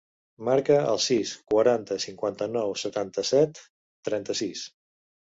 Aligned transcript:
Marca 0.45 0.75
el 0.93 0.99
sis, 1.07 1.33
quaranta, 1.51 1.97
cinquanta-nou, 2.05 2.73
setanta-set, 2.85 3.61
trenta-sis. 4.09 4.65